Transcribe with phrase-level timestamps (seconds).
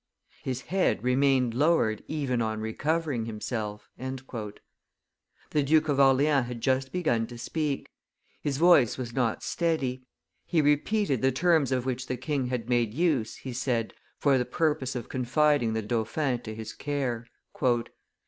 [0.41, 7.27] His head remained lowered even on recovering himself." The Duke of Orleans had just begun
[7.27, 7.87] to speak;
[8.41, 10.01] his voice was not steady;
[10.47, 14.43] he repeated the terms of which the king had made use, he said, for the
[14.45, 17.27] purpose of confiding the dauphin to his care.